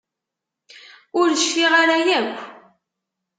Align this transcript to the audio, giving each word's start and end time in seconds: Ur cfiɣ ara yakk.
Ur 1.19 1.27
cfiɣ 1.41 1.71
ara 1.81 1.95
yakk. 2.07 2.37